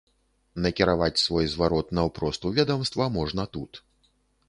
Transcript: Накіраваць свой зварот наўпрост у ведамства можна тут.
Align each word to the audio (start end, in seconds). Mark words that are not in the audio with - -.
Накіраваць 0.65 1.21
свой 1.25 1.45
зварот 1.53 1.93
наўпрост 1.99 2.41
у 2.51 2.55
ведамства 2.59 3.11
можна 3.19 3.51
тут. 3.57 3.71